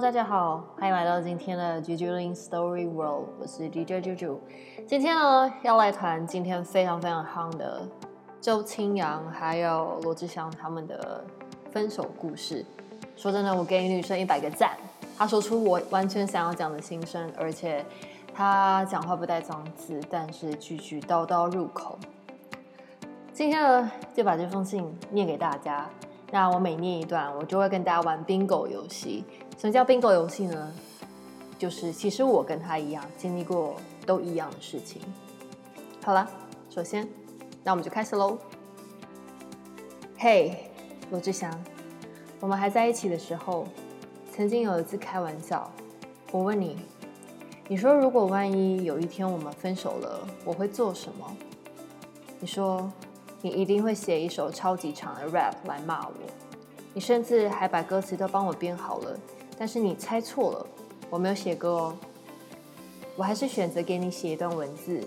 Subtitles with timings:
[0.00, 4.36] 大家好，欢迎来到今天的 Juju Lin Story World，我是 DJ Juju。
[4.86, 7.82] 今天呢，要来谈今天非常非常夯的
[8.40, 11.24] 周青阳还有罗志祥他们的
[11.72, 12.64] 分手故事。
[13.16, 14.78] 说真的，我给女生一百个赞，
[15.18, 17.84] 她说出我完全想要讲的心声，而且
[18.32, 21.98] 她讲话不带脏字，但是句句刀刀入口。
[23.32, 25.90] 今天呢，就把这封信念给大家。
[26.30, 29.24] 那我每念一段，我就会跟大家玩 bingo 游戏。
[29.58, 30.72] 什么叫并购游戏呢？
[31.58, 33.74] 就是其实我跟他一样，经历过
[34.06, 35.02] 都一样的事情。
[36.04, 36.30] 好了，
[36.70, 37.08] 首先，
[37.64, 38.38] 那我们就开始喽。
[40.16, 40.70] 嘿，
[41.10, 41.52] 罗志祥，
[42.38, 43.66] 我们还在一起的时候，
[44.32, 45.68] 曾经有一次开玩笑，
[46.30, 46.78] 我问你，
[47.66, 51.36] 你说如果万一有一天我们分手了，我会做什么？
[52.38, 52.90] 你说。
[53.40, 56.12] 你一定会写一首超级长的 rap 来骂我，
[56.92, 59.16] 你甚至还把歌词都帮我编好了，
[59.58, 60.66] 但是你猜错了，
[61.10, 61.96] 我没有写歌哦，
[63.16, 65.00] 我还是选择给你写一段文字。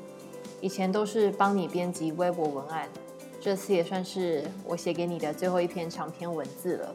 [0.59, 2.89] 以前都是帮你编辑微博文案，
[3.39, 6.93] 这次也算是我写给你的最后一篇长篇文字了。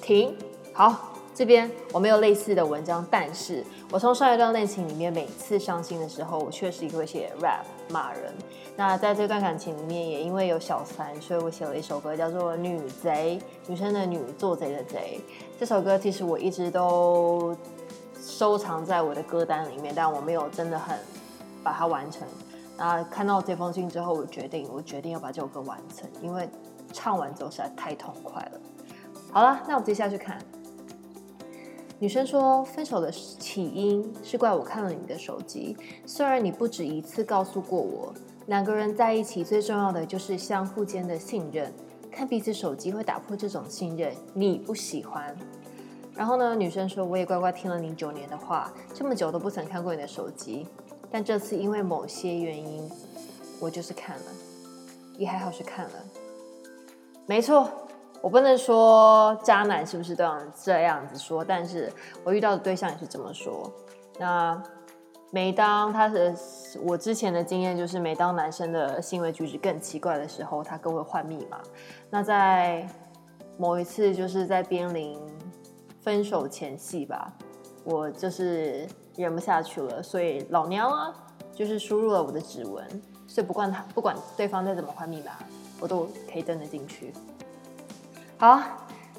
[0.00, 0.36] 停，
[0.72, 1.12] 好。
[1.34, 8.32] 这边我没有类似的文章，但是我从上一段恋情里面，每次伤心的时候，我确实也会写 rap 骂人。
[8.76, 15.20] 那在这段感情里面，也因为有小三，所以我写了一首歌，叫做《女贼》，女生的女，做贼的贼。
[15.58, 17.56] 这首歌其实我一直都
[18.20, 20.98] 收藏在我的歌单里面，但我没有真的很
[21.62, 22.26] 把它完成。
[22.76, 26.48] 那看到这封信之后，我决定，我决定要把这首歌完成，因为
[26.92, 28.60] 唱完之后实在太痛快了。
[29.32, 30.38] 好了，那我们接下去看。
[31.98, 35.74] 女生说：“分手的起因是怪我看了你的手机。
[36.04, 38.12] 虽然你不止一次告诉过我，
[38.48, 41.72] 两个人在一起最重要的就是相互间的信任。
[42.10, 45.34] 看彼此手机会打破这种信任，你不喜欢。
[46.14, 46.54] 然后呢？
[46.54, 50.66] 女生说：我也乖乖听了你九年的话，这么久都不曾看过你的手机。
[51.10, 52.90] 但这次因为某些原因，
[53.58, 54.24] 我就是看了，
[55.16, 55.92] 也还好是看了。
[57.24, 57.70] 没错。”
[58.26, 61.92] 我不能说渣男是不是都要这样子说，但是
[62.24, 63.72] 我遇到的对象也是这么说。
[64.18, 64.60] 那
[65.30, 66.34] 每当他的
[66.82, 71.60] 我之前的经验就是，每当男生的行为举止更奇怪的时候，他更会换密码。
[72.10, 72.84] 那在
[73.56, 75.16] 某一次就是在濒临
[76.00, 77.32] 分手前夕吧，
[77.84, 81.14] 我就是忍不下去了，所以老娘啊，
[81.54, 82.84] 就是输入了我的指纹，
[83.28, 85.30] 所以不管他不管对方再怎么换密码，
[85.78, 87.12] 我都可以登得进去。
[88.38, 88.60] 好，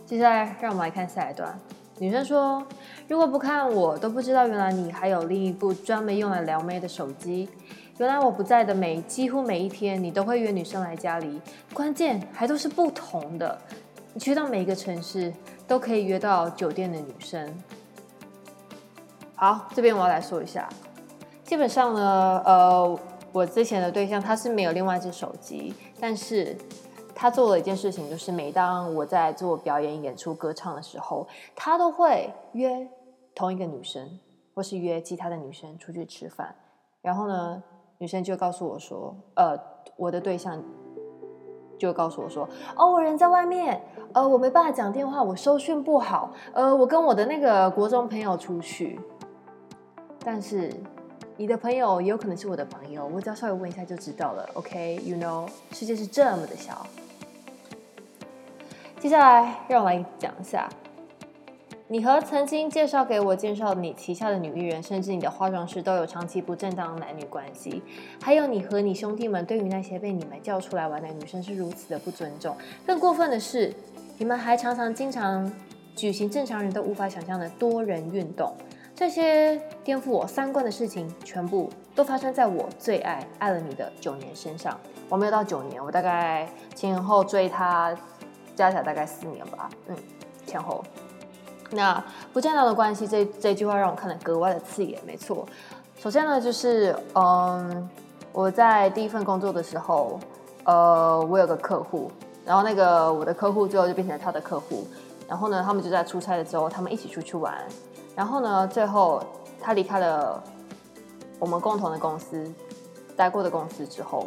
[0.06, 1.60] 接下来让我们来看下一段。
[1.98, 2.64] 女生说
[3.10, 7.50] ：“如果不看，我都不知道原来你还有另一部专门用来撩妹的手机。
[7.98, 11.42] 原来我不在的每几乎每一天，你都会约女生来家里，
[11.74, 13.60] 关键还都是不同的。
[14.14, 15.34] 你去到每一个城市，
[15.68, 17.52] 都可以约到酒店的女生。”
[19.34, 20.70] 好，这边我要来说一下。
[21.44, 23.00] 基本上呢，呃，
[23.32, 26.56] 我之前的对象他是没有另外一只手机，但是。
[27.20, 32.88] 他做了一件事情，就是每当我在做表演、演出、歌唱的时候，他都会约
[33.34, 34.08] 同一个女生，
[34.54, 36.54] 或是约其他的女生出去吃饭。
[37.02, 37.64] 然后呢，
[37.98, 39.60] 女生就告诉我说：“呃，
[39.96, 40.64] 我的对象
[41.80, 43.82] 就告诉我说，哦，我人在外面，
[44.14, 49.00] 呃，我没办法讲电话，我收讯不好，呃，我跟我的那个国中朋友出去。
[50.20, 50.72] 但是
[51.36, 54.48] 你的朋友也有可能是我的朋友，我只要稍微问一下就知道了。
[54.54, 56.86] OK，you know，世界是这么的小。”
[59.00, 60.68] 接下来，让我来讲一下，
[61.88, 67.84] 你和曾经介绍给我介绍你旗下的女艺人，甚至你的化妆师都有长期不正当男女关系。
[68.20, 72.58] 还有你和你兄弟们对于那些被你们叫出来玩的女生是如此的不尊重。
[72.88, 73.72] 更过分的是，
[74.18, 75.50] 你们还常常经常
[75.96, 78.52] 举行正常人都无法想象的多人运动。
[78.96, 84.76] 这些颠覆我三观的事情，全部都发生在我最爱爱了你的九年身上。
[85.08, 87.96] 我没有到九年，我大概前后追他。
[88.58, 89.96] 加起来大概四年吧，嗯，
[90.46, 90.84] 前后。
[91.70, 92.04] 那
[92.34, 95.00] 不正当的关系这这句话让我看得格外的刺眼。
[95.06, 95.46] 没错，
[96.00, 97.90] 首先呢，就是嗯，
[98.32, 100.20] 我在第一份工作的时候，
[100.64, 102.10] 呃，我有个客户，
[102.46, 104.88] 然后那个我的客户最后就变成了他的客户，
[105.28, 107.54] 然后呢，他们就在出差的时候，他们一起出去玩，
[108.16, 109.22] 然后呢，最后
[109.62, 110.42] 他离开了
[111.38, 112.50] 我们共同的公司
[113.16, 114.26] 待过的公司之后，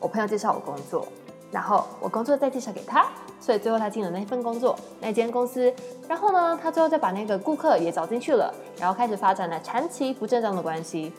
[0.00, 1.06] 我朋友介绍我工作，
[1.52, 3.06] 然后我工作再介绍给他。
[3.44, 5.70] 所以最后他进了那份工作，那间公司，
[6.08, 11.12] 然后呢，他最后再把那个顾客也找进去了，然后开始发展了长期不正当的关系。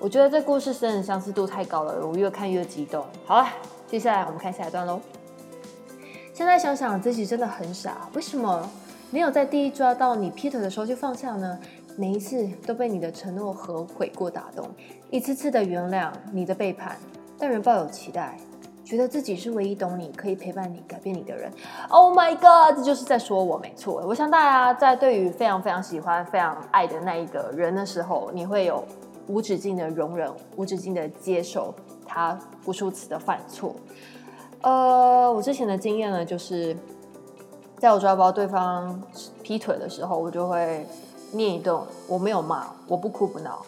[0.00, 3.04] 我觉得这故事真的相似度太高了，我越看越激动。
[3.24, 3.46] 好了，
[3.86, 5.00] 接下来我们看下一段喽。
[6.34, 8.68] 现在想想自己真的很傻，为什么
[9.12, 11.60] 没有在第一抓到你劈腿的时候就放下呢？
[11.96, 14.68] 每一次都被你的承诺和悔过打动，
[15.10, 16.96] 一次次的原谅你的背叛，
[17.38, 18.36] 但仍抱有期待，
[18.90, 21.48] 觉得自己是唯一懂你、可以陪伴你、改变你的人。
[21.88, 24.02] Oh my god，这就是在说我没错。
[24.04, 28.84] 我想大家在对于非常非常喜欢、非常爱的那一个人的时候，你会有
[29.28, 31.72] 无止境的容忍、无止境的接受
[32.04, 33.72] 他无数次的犯错。
[34.62, 36.76] 呃，我之前的经验呢，就是
[37.78, 39.00] 在我抓包对方
[39.44, 40.84] 劈腿的时候，我就会。
[41.32, 43.64] 念一顿，我没有骂，我不哭不闹。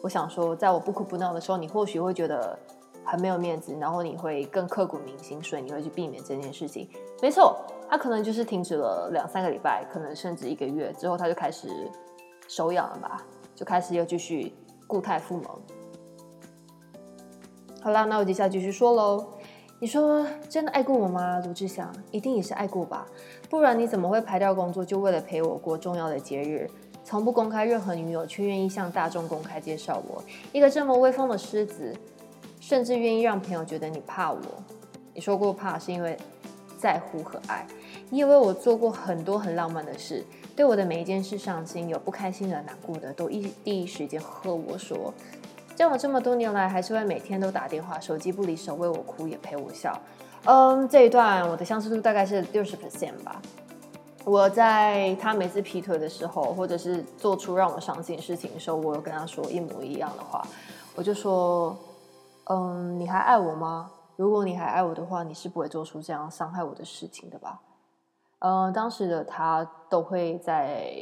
[0.00, 2.56] 我想说，在我不哭不闹的时候，你或许会觉得
[3.04, 6.88] 很没有面子，然后你会更刻骨铭心，所以你会去避免这件事情。
[7.20, 7.56] 没错，
[7.88, 11.68] 他可能就是停止了两三个礼拜，可能甚至一个月之后，他就开始
[12.48, 13.22] 手痒了吧，
[13.54, 14.52] 就开始又继续
[14.86, 15.46] 固态复萌。
[17.82, 19.26] 好啦，那我接下来继续说喽。
[19.82, 21.90] 你说真的爱过我吗，卢志祥？
[22.10, 23.06] 一定也是爱过吧，
[23.48, 26.68] 不然你怎么会排掉工作，就为了陪我过重要的节日？
[27.02, 30.22] 从不公开任何女友，却愿意向大众公开介绍我，
[30.52, 31.96] 一个这么威风的狮子，
[32.70, 34.38] 甚至愿意让朋友觉得你怕我。
[35.12, 36.16] 你说过怕是因为
[36.78, 37.66] 在乎和爱，
[38.10, 40.24] 你以为我做过很多很浪漫的事，
[40.54, 45.12] 对我的每一件事上心，有不开心的、难过的，都一第一时间和我说。
[45.74, 50.00] 交往这么多年来，还是会每天都打电话，手机不离手，为我哭也陪我笑。
[50.44, 53.42] 嗯，这一段我的相似度大概是六十 percent 吧。
[54.24, 60.46] 我在他每次劈腿的时候，或者是做出让我伤心的事情的时候，我有跟他说一模一样的话。
[60.96, 61.76] 我就说，
[62.52, 63.92] 嗯，你还爱我吗？
[64.16, 67.60] 如果你还爱我的话，你是不会做出这样伤害我的事情的吧？
[68.40, 70.92] 嗯，当时的他都会在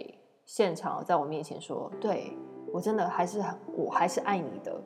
[0.45, 2.37] 现场，在我面前说，对
[2.73, 4.79] 我真的还是很，我还是爱你的。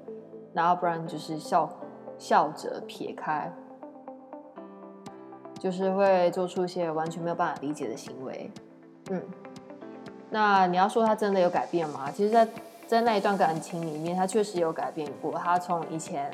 [0.54, 1.68] 然后不然就是笑
[2.16, 3.52] 笑着撇开。
[5.58, 8.50] 就是会做出一些完全没有办法理解的行为，
[9.10, 9.22] 嗯，
[10.28, 12.10] 那你要说他真的有改变吗？
[12.10, 12.46] 其实，在
[12.92, 15.32] 在那一段感情里面，他确实有改变过。
[15.38, 16.30] 他从以前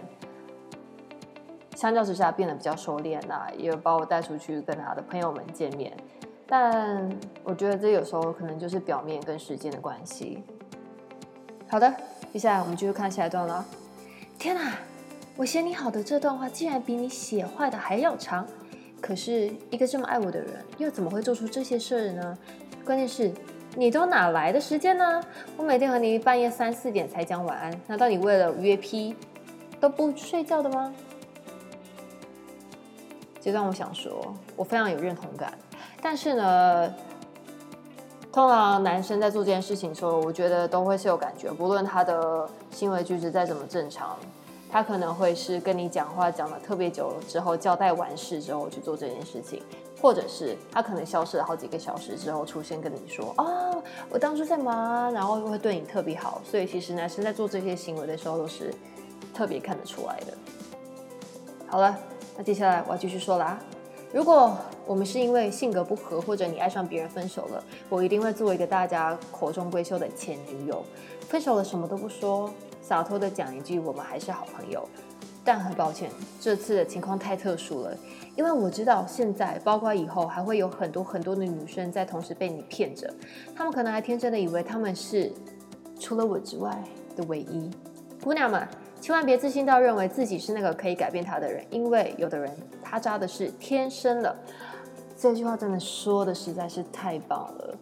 [1.77, 5.97] 相较之下变得比较收敛那也有把我带出去跟他的朋友们见面。
[6.49, 7.09] 但
[7.45, 10.43] 我觉得这有时候可能就是表面跟时间的关系。
[11.69, 11.95] 好的，
[12.33, 13.65] 接下来我们继续看下一段了。
[14.37, 14.73] 天哪，
[15.37, 18.45] 我写你好的这段话竟然比你写坏的还要长。
[19.01, 22.37] 可是，一个这么爱我的人，又怎么会做出这些事呢？
[22.85, 23.33] 关键是，
[23.79, 25.23] 你都哪来的时间呢？
[25.57, 29.15] 我每天和你半夜三四点才讲晚安，难道你为了约批
[29.79, 30.93] 都不睡觉的吗？
[33.41, 35.57] 这段我想说，我非常有认同感。
[36.03, 36.93] 但是呢，
[38.33, 44.17] 通常男生在做这件事情的时候，我觉得都会是有感觉，不论他的行为举止再怎么正常。
[44.71, 49.63] 他可能会是跟你讲话讲了特别久之后，交代完事之后去做这件事情，
[50.01, 58.75] 或者是他可能消失了好几个小时之后出现跟你说：“哦，我当初在忙，然后又会对你特别好。”所以其实男生在做这些行为的时候都是
[59.35, 60.35] 特别看得出来的。
[61.67, 61.99] 好了，
[62.37, 63.59] 那接下来我要继续说啦。
[64.11, 64.57] 如果
[64.87, 70.83] 我们是因为性格不合，或者你爱上别人分手了，我一定会做一个大家口中闺秀的前女友，
[71.29, 72.51] 分手了什么都不说。
[72.81, 74.89] 洒脱的讲一句，我们还是好朋友，
[75.45, 76.11] 但很抱歉，
[76.41, 77.95] 这次的情况太特殊了，
[78.35, 83.13] 因为我知道现在，包括以后，还会有很多很多的女生在同时被你骗着，
[83.55, 85.31] 她们可能还天真的以为她们是
[86.01, 86.83] 除了我之外
[87.15, 87.71] 的唯一。
[88.23, 88.67] 姑娘们，
[89.03, 92.51] 千万别自信到认为自己是那个可以改变他的人，因为有的人
[92.83, 94.35] 他渣的是天生的。
[95.15, 97.75] 这句话真的说的实在是太棒了。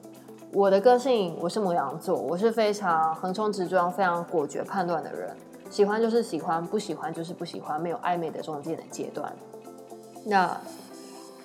[0.56, 5.36] 我的个性，我是母羊座，我是非常横冲直撞、非常果决判断的人。
[5.68, 9.30] 喜欢就是喜欢，不喜欢就是不喜欢，没有暧昧的中间的阶段。
[10.24, 10.58] 那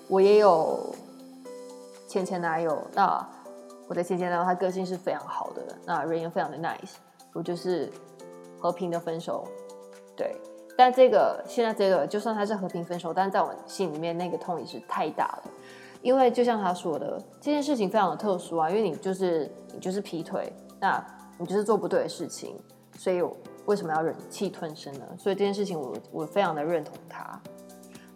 [0.08, 0.96] 我也有
[2.08, 3.28] 前前男友，那
[3.90, 6.94] 我的前前男友他个性是非常好的，那人也非常的 nice，
[7.34, 7.92] 我就是
[8.62, 9.46] 和平的分手。
[10.16, 10.34] 对，
[10.78, 15.44] 但这个现在这个，就算他是和平分手，但在我心里面那个痛也是太大了。
[16.02, 21.04] 因为就像他说的，这件事情非常的特殊啊，因为你就是你就是劈腿，那
[21.38, 22.56] 你就是做不对的事情，
[22.98, 23.22] 所以
[23.66, 25.06] 为什么要忍气吞声呢？
[25.18, 27.40] 所以这件事情我我非常的认同他。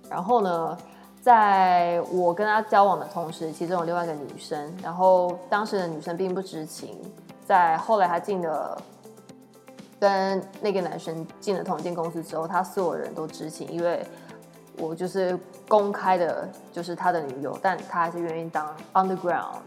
[0.10, 0.78] 然后呢，
[1.22, 6.98] 在我跟他交往的同时，其中有另外一个女生，然后当时的女生并不知情，
[7.46, 8.82] 在后来他进了
[10.00, 14.04] 跟那个男生进了同一间公司之后，他所有人都知情，因为。
[14.78, 19.58] 我就是公开的，就是他的女友，但他还是愿意当 underground。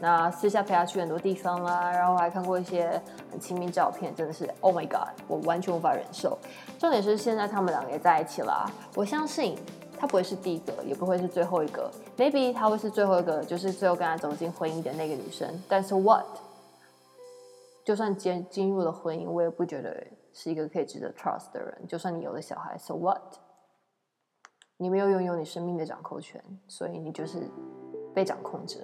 [0.00, 6.36] 那私下陪他去很多地方啦，然后还看过一些很亲密照片，真的是 Oh my God，我完全无法忍受。
[6.78, 9.56] 重点是现在他们两个也在一起了，我相信
[9.96, 11.90] 他不会是第一个，也不会是最后一个。
[12.18, 15.48] Maybe 他会是最后一个，就是最后跟他走进婚姻的那个女生。
[15.68, 16.26] 但是 What？
[17.84, 21.86] 就算进进入了婚姻，我也不觉得是一个可以值得 trust 的人。
[21.86, 23.22] 就算你有了小孩，So what？
[24.84, 26.38] 你没有拥有你生命的掌控权，
[26.68, 27.38] 所以你就是
[28.12, 28.80] 被掌控着。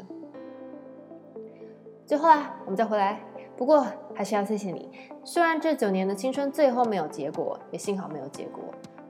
[2.06, 3.20] 最后啦，我们再回来。
[3.54, 4.90] 不过还是要谢谢你。
[5.24, 8.64] 虽然这九年的青春最后没有结果，也幸好没有结果。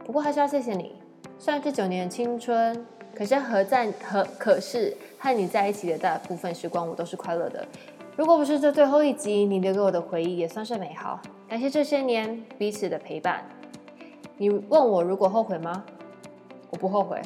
[0.04, 1.00] 不过还是要谢谢你。
[1.38, 7.64] 虽然这九年的青春，可是和在和可是和你在一起的大部分时光，我都是快乐的。
[8.16, 11.20] 如果不是这最后一集，你留给我的回忆也算是美好。
[11.49, 13.44] 感谢这些年彼此的陪伴。
[14.37, 15.85] 你问我如果后悔吗？
[16.71, 17.21] 我不后悔，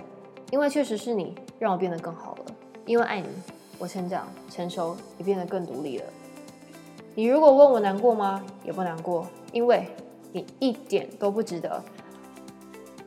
[0.50, 2.44] 因为确实是你让我变得更好了。
[2.86, 3.28] 因为爱你，
[3.78, 6.04] 我成长、成熟，也变得更独立了。
[7.14, 8.44] 你如果问我难过吗？
[8.64, 9.86] 也不难过，因为
[10.32, 11.82] 你一点都不值得。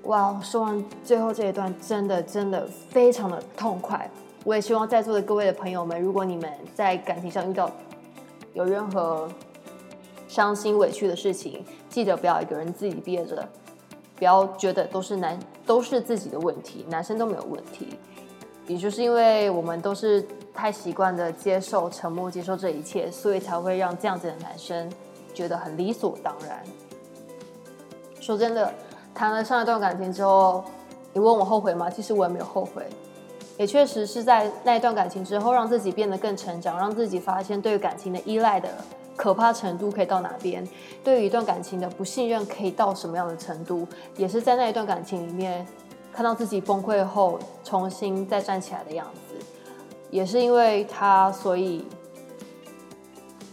[0.03, 4.09] 哇，说完最后这一段，真的真的非常的痛快。
[4.45, 7.69] 我也希望在座的各位的朋友们，如果你们在感情上遇到
[8.53, 9.29] 有任何
[10.29, 13.45] 伤心委屈的事情，记得不要一个人自己憋着，
[14.17, 17.97] 不要觉得都是男都是自己的问题，男生都没有问题。
[18.65, 20.27] 也就是因为我们都是。
[20.59, 24.91] 太习惯的接受沉默，接受这一切，所以才会让这样子的男生
[25.31, 26.63] 觉得很理所当然。
[28.19, 28.73] 说真的，
[29.13, 30.63] 谈了上一段感情之后，
[31.13, 31.91] 你问我后悔吗？
[31.91, 32.87] 其实我也没有后悔，
[33.57, 38.69] 也确实是在那一段感情之后，让自己变得更成长，让自己发现对感情的依赖的
[39.15, 40.65] 可怕程度可以到哪边，
[41.03, 45.65] 对于一段感情的不信任可以到什么样的程度，也是在那一段感情里面
[46.13, 49.45] 看到自己崩溃后重新再站起来的样子。
[50.11, 51.83] 也是因为他，所以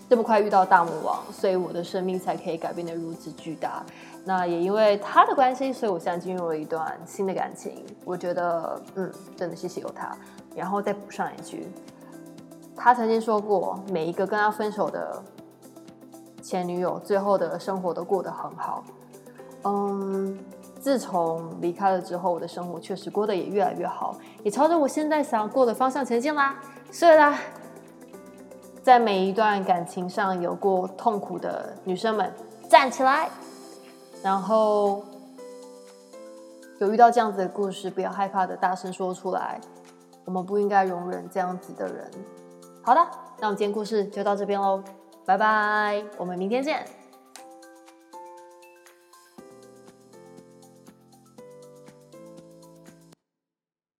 [0.09, 3.85] 这么快遇到大魔王，所以我的生命才可以改变的如此巨大。
[4.25, 7.85] 那也因为他的关系，所以我现在进入了一段新的感情。
[8.05, 10.17] 我觉得，嗯，真的谢谢有他。
[10.55, 11.69] 然后再补上一句，
[12.75, 15.23] 他曾经说过，每一个跟他分手的
[16.43, 18.85] 前女友，最后的生活都过得很好。
[19.65, 20.39] 嗯。
[20.81, 26.61] 自从离开了之后，我的生活确实过得也越来越好，也朝着我现在想要过的方向前进啦。
[26.93, 27.39] 所以啦，
[28.83, 32.31] 在每一段感情上有过痛苦的女生们，
[32.69, 33.31] 站起来！
[34.25, 35.05] 然后
[36.79, 39.61] 有遇到这样子的故事，不要害怕的大声说出来。
[40.25, 42.11] 我们不应该容忍这样子的人。
[42.83, 43.01] 好的，
[43.39, 44.83] 那我们今天故事就到这边喽，
[45.27, 47.04] 拜拜，我们明天见。